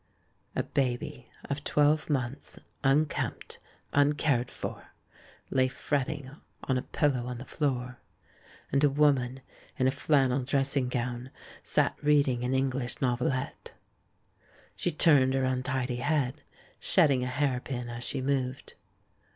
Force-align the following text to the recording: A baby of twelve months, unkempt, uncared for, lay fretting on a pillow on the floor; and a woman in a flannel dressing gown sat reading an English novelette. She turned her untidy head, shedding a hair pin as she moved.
A 0.55 0.63
baby 0.63 1.29
of 1.47 1.63
twelve 1.63 2.09
months, 2.09 2.57
unkempt, 2.83 3.59
uncared 3.93 4.49
for, 4.49 4.93
lay 5.51 5.67
fretting 5.67 6.31
on 6.63 6.79
a 6.79 6.81
pillow 6.81 7.27
on 7.27 7.37
the 7.37 7.45
floor; 7.45 7.99
and 8.71 8.83
a 8.83 8.89
woman 8.89 9.41
in 9.77 9.85
a 9.87 9.91
flannel 9.91 10.39
dressing 10.41 10.89
gown 10.89 11.29
sat 11.61 11.95
reading 12.01 12.43
an 12.43 12.55
English 12.55 12.99
novelette. 12.99 13.73
She 14.75 14.91
turned 14.91 15.35
her 15.35 15.43
untidy 15.43 15.97
head, 15.97 16.41
shedding 16.79 17.23
a 17.23 17.27
hair 17.27 17.59
pin 17.59 17.87
as 17.87 18.03
she 18.03 18.21
moved. 18.21 18.73